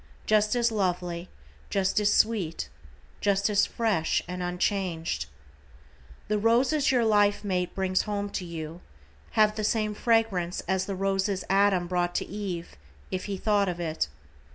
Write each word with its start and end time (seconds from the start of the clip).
Just 0.25 0.55
as 0.55 0.71
lovely, 0.71 1.29
just 1.69 1.99
as 1.99 2.11
sweet, 2.11 2.69
just 3.19 3.51
as 3.51 3.67
fresh 3.67 4.23
and 4.27 4.41
unchanged. 4.41 5.27
The 6.27 6.39
roses 6.39 6.91
your 6.91 7.05
life 7.05 7.43
mate 7.43 7.75
brings 7.75 8.01
home 8.01 8.31
to 8.31 8.43
you, 8.43 8.81
have 9.33 9.55
the 9.55 9.63
same 9.63 9.93
fragrance 9.93 10.61
as 10.61 10.87
the 10.87 10.95
roses 10.95 11.43
Adam 11.51 11.85
brought 11.85 12.15
to 12.15 12.25
Eve, 12.25 12.75
if 13.11 13.25
he 13.25 13.37
thought 13.37 13.69
of 13.69 13.79
it. 13.79 14.07